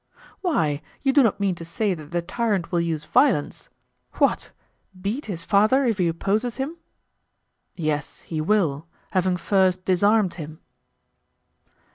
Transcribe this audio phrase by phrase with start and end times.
[0.39, 3.69] Why, you do not mean to say that the tyrant will use violence?
[4.13, 4.51] What!
[4.99, 6.77] beat his father if he opposes him?
[7.75, 10.59] Yes, he will, having first disarmed him.